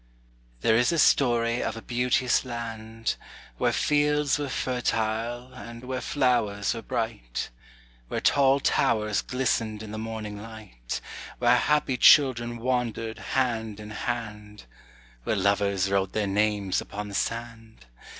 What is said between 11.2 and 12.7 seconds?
Where happy children